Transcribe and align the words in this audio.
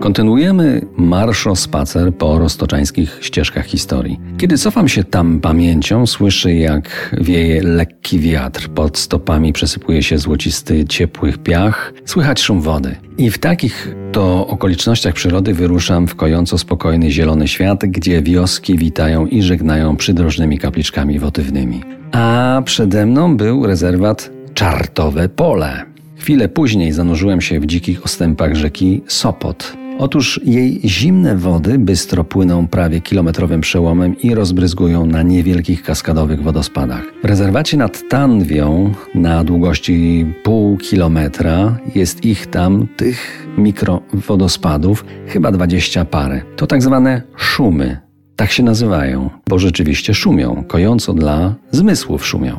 Kontynuujemy 0.00 0.86
marszo-spacer 0.96 2.12
po 2.12 2.38
roztoczańskich 2.38 3.18
ścieżkach 3.20 3.66
historii. 3.66 4.20
Kiedy 4.38 4.58
cofam 4.58 4.88
się 4.88 5.04
tam 5.04 5.40
pamięcią, 5.40 6.06
słyszę 6.06 6.54
jak 6.54 7.16
wieje 7.20 7.62
lekki 7.62 8.18
wiatr, 8.18 8.68
pod 8.68 8.98
stopami 8.98 9.52
przesypuje 9.52 10.02
się 10.02 10.18
złocisty, 10.18 10.84
ciepły 10.84 11.32
piach, 11.32 11.92
słychać 12.04 12.40
szum 12.40 12.60
wody. 12.60 12.96
I 13.18 13.30
w 13.30 13.38
takich 13.38 13.94
to 14.12 14.46
okolicznościach 14.46 15.14
przyrody 15.14 15.54
wyruszam 15.54 16.06
w 16.06 16.14
kojąco 16.14 16.58
spokojny 16.58 17.10
zielony 17.10 17.48
świat, 17.48 17.84
gdzie 17.86 18.22
wioski 18.22 18.78
witają 18.78 19.26
i 19.26 19.42
żegnają 19.42 19.96
przydrożnymi 19.96 20.58
kapliczkami 20.58 21.18
wotywnymi. 21.18 21.82
A 22.12 22.62
przede 22.64 23.06
mną 23.06 23.36
był 23.36 23.66
rezerwat 23.66 24.30
Czartowe 24.54 25.28
Pole. 25.28 25.84
Chwilę 26.16 26.48
później 26.48 26.92
zanurzyłem 26.92 27.40
się 27.40 27.60
w 27.60 27.66
dzikich 27.66 28.04
ostępach 28.04 28.54
rzeki 28.54 29.02
Sopot. 29.06 29.85
Otóż 29.98 30.40
jej 30.44 30.80
zimne 30.84 31.36
wody 31.36 31.78
bystro 31.78 32.24
płyną 32.24 32.68
prawie 32.68 33.00
kilometrowym 33.00 33.60
przełomem 33.60 34.18
i 34.20 34.34
rozbryzgują 34.34 35.06
na 35.06 35.22
niewielkich 35.22 35.82
kaskadowych 35.82 36.42
wodospadach. 36.42 37.02
W 37.22 37.24
rezerwacie 37.24 37.76
nad 37.76 38.08
Tanwią 38.08 38.92
na 39.14 39.44
długości 39.44 40.26
pół 40.42 40.76
kilometra 40.76 41.78
jest 41.94 42.24
ich 42.24 42.46
tam, 42.46 42.86
tych 42.96 43.46
mikrowodospadów, 43.58 45.04
chyba 45.26 45.52
dwadzieścia 45.52 46.04
parę. 46.04 46.42
To 46.56 46.66
tak 46.66 46.82
zwane 46.82 47.22
szumy. 47.36 47.98
Tak 48.36 48.52
się 48.52 48.62
nazywają, 48.62 49.30
bo 49.48 49.58
rzeczywiście 49.58 50.14
szumią, 50.14 50.64
kojąco 50.68 51.12
dla 51.12 51.54
zmysłów 51.70 52.26
szumią. 52.26 52.58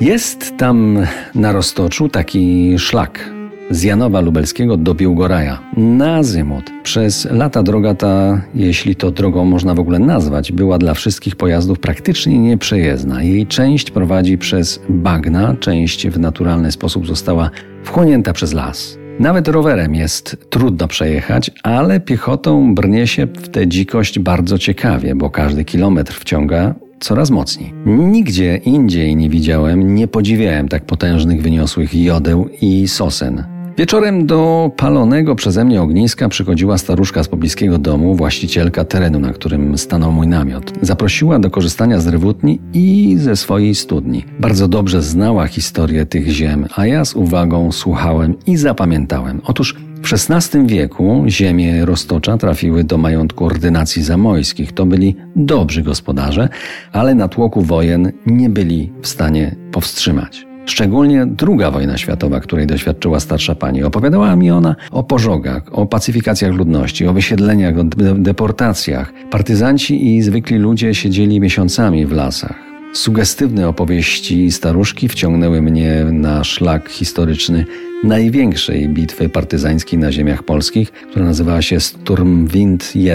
Jest 0.00 0.56
tam 0.56 0.98
na 1.34 1.52
roztoczu 1.52 2.08
taki 2.08 2.74
szlak 2.78 3.35
z 3.70 3.82
Janowa 3.82 4.20
Lubelskiego 4.20 4.76
do 4.76 4.94
Biłgoraja 4.94 5.58
na. 5.76 6.20
Przez 6.82 7.28
lata 7.30 7.62
droga 7.62 7.94
ta, 7.94 8.40
jeśli 8.54 8.96
to 8.96 9.10
drogą 9.10 9.44
można 9.44 9.74
w 9.74 9.80
ogóle 9.80 9.98
nazwać, 9.98 10.52
była 10.52 10.78
dla 10.78 10.94
wszystkich 10.94 11.36
pojazdów 11.36 11.78
praktycznie 11.78 12.38
nieprzejezdna. 12.38 13.22
Jej 13.22 13.46
część 13.46 13.90
prowadzi 13.90 14.38
przez 14.38 14.80
bagna, 14.88 15.56
część 15.60 16.08
w 16.08 16.18
naturalny 16.18 16.72
sposób 16.72 17.06
została 17.06 17.50
wchłonięta 17.84 18.32
przez 18.32 18.52
las. 18.52 18.98
Nawet 19.20 19.48
rowerem 19.48 19.94
jest 19.94 20.36
trudno 20.50 20.88
przejechać, 20.88 21.50
ale 21.62 22.00
piechotą 22.00 22.74
brnie 22.74 23.06
się 23.06 23.26
w 23.26 23.48
tę 23.48 23.68
dzikość 23.68 24.18
bardzo 24.18 24.58
ciekawie, 24.58 25.14
bo 25.14 25.30
każdy 25.30 25.64
kilometr 25.64 26.14
wciąga 26.14 26.74
coraz 27.00 27.30
mocniej. 27.30 27.72
Nigdzie 27.86 28.56
indziej 28.56 29.16
nie 29.16 29.30
widziałem, 29.30 29.94
nie 29.94 30.08
podziwiałem 30.08 30.68
tak 30.68 30.84
potężnych, 30.84 31.42
wyniosłych 31.42 31.94
jodeł 31.94 32.48
i 32.60 32.88
sosen. 32.88 33.55
Wieczorem 33.78 34.26
do 34.26 34.70
palonego 34.76 35.34
przeze 35.34 35.64
mnie 35.64 35.82
ogniska 35.82 36.28
przychodziła 36.28 36.78
staruszka 36.78 37.22
z 37.22 37.28
pobliskiego 37.28 37.78
domu, 37.78 38.14
właścicielka 38.14 38.84
terenu, 38.84 39.20
na 39.20 39.32
którym 39.32 39.78
stanął 39.78 40.12
mój 40.12 40.26
namiot. 40.26 40.72
Zaprosiła 40.82 41.38
do 41.38 41.50
korzystania 41.50 42.00
z 42.00 42.06
rywutni 42.06 42.60
i 42.72 43.14
ze 43.18 43.36
swojej 43.36 43.74
studni. 43.74 44.24
Bardzo 44.40 44.68
dobrze 44.68 45.02
znała 45.02 45.46
historię 45.46 46.06
tych 46.06 46.28
ziem, 46.28 46.66
a 46.76 46.86
ja 46.86 47.04
z 47.04 47.14
uwagą 47.14 47.72
słuchałem 47.72 48.34
i 48.46 48.56
zapamiętałem. 48.56 49.40
Otóż 49.44 49.76
w 50.02 50.12
XVI 50.12 50.66
wieku 50.66 51.24
ziemie 51.28 51.84
Roztocza 51.84 52.38
trafiły 52.38 52.84
do 52.84 52.98
majątku 52.98 53.44
ordynacji 53.44 54.02
zamojskich. 54.02 54.72
To 54.72 54.86
byli 54.86 55.16
dobrzy 55.36 55.82
gospodarze, 55.82 56.48
ale 56.92 57.14
na 57.14 57.28
tłoku 57.28 57.62
wojen 57.62 58.12
nie 58.26 58.50
byli 58.50 58.92
w 59.02 59.06
stanie 59.06 59.56
powstrzymać. 59.72 60.45
Szczególnie 60.66 61.26
druga 61.26 61.70
wojna 61.70 61.98
światowa, 61.98 62.40
której 62.40 62.66
doświadczyła 62.66 63.20
starsza 63.20 63.54
pani. 63.54 63.82
Opowiadała 63.82 64.36
mi 64.36 64.50
ona 64.50 64.76
o 64.90 65.02
pożogach, 65.02 65.62
o 65.72 65.86
pacyfikacjach 65.86 66.54
ludności, 66.54 67.06
o 67.06 67.12
wysiedleniach, 67.12 67.78
o 67.78 67.84
deportacjach. 68.14 69.12
Partyzanci 69.30 70.16
i 70.16 70.22
zwykli 70.22 70.58
ludzie 70.58 70.94
siedzieli 70.94 71.40
miesiącami 71.40 72.06
w 72.06 72.12
lasach. 72.12 72.66
Sugestywne 72.92 73.68
opowieści 73.68 74.52
staruszki 74.52 75.08
wciągnęły 75.08 75.62
mnie 75.62 76.04
na 76.12 76.44
szlak 76.44 76.88
historyczny 76.88 77.66
największej 78.04 78.88
bitwy 78.88 79.28
partyzańskiej 79.28 79.98
na 79.98 80.12
ziemiach 80.12 80.42
polskich, 80.42 80.92
która 80.92 81.24
nazywała 81.24 81.62
się 81.62 81.80
Sturmwind 81.80 82.96
I, 82.96 83.08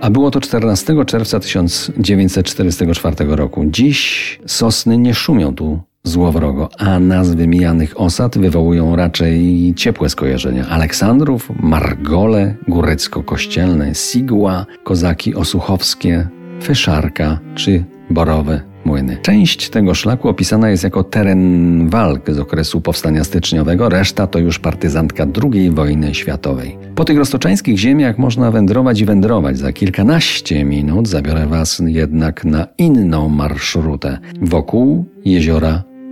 a 0.00 0.10
było 0.10 0.30
to 0.30 0.40
14 0.40 1.04
czerwca 1.06 1.40
1944 1.40 3.16
roku. 3.36 3.64
Dziś 3.66 4.38
sosny 4.46 4.98
nie 4.98 5.14
szumią 5.14 5.54
tu 5.54 5.80
złowrogo, 6.08 6.68
a 6.78 7.00
nazwy 7.00 7.46
mijanych 7.46 8.00
osad 8.00 8.38
wywołują 8.38 8.96
raczej 8.96 9.72
ciepłe 9.76 10.08
skojarzenia. 10.08 10.68
Aleksandrów, 10.68 11.50
Margole, 11.60 12.54
Górecko-Kościelne, 12.68 13.94
Sigła, 13.94 14.66
Kozaki 14.84 15.34
Osuchowskie, 15.34 16.28
Fyszarka 16.62 17.38
czy 17.54 17.84
Borowe 18.10 18.60
Młyny. 18.84 19.16
Część 19.22 19.70
tego 19.70 19.94
szlaku 19.94 20.28
opisana 20.28 20.70
jest 20.70 20.84
jako 20.84 21.04
teren 21.04 21.88
walk 21.88 22.30
z 22.30 22.38
okresu 22.38 22.80
powstania 22.80 23.24
styczniowego, 23.24 23.88
reszta 23.88 24.26
to 24.26 24.38
już 24.38 24.58
partyzantka 24.58 25.26
II 25.52 25.70
wojny 25.70 26.14
światowej. 26.14 26.78
Po 26.94 27.04
tych 27.04 27.18
roztoczańskich 27.18 27.78
ziemiach 27.78 28.18
można 28.18 28.50
wędrować 28.50 29.00
i 29.00 29.04
wędrować. 29.04 29.58
Za 29.58 29.72
kilkanaście 29.72 30.64
minut 30.64 31.08
zabiorę 31.08 31.46
Was 31.46 31.82
jednak 31.86 32.44
na 32.44 32.66
inną 32.78 33.28
marszrutę 33.28 34.18
wokół 34.40 35.04
jeziora 35.24 35.82